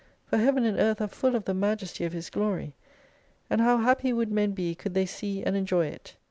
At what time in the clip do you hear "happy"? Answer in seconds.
3.77-4.11